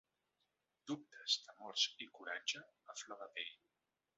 [0.91, 2.65] Dubtes, temors i coratge
[2.95, 3.57] a flor de pell.